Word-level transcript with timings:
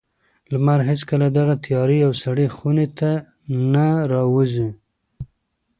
لمر 0.51 0.79
هېڅکله 0.89 1.27
دغې 1.37 1.55
تیاره 1.65 1.97
او 2.07 2.11
سړې 2.23 2.47
خونې 2.55 2.87
ته 2.99 3.11
نه 3.73 3.87
راوځي. 4.11 4.69